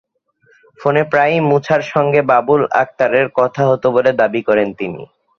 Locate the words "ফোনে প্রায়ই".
0.79-1.39